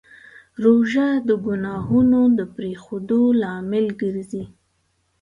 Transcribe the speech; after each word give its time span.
روژه 0.63 1.07
د 1.27 1.29
ګناهونو 1.45 2.21
د 2.37 2.39
پرېښودو 2.55 3.21
لامل 3.41 3.85
ګرځي. 4.01 4.43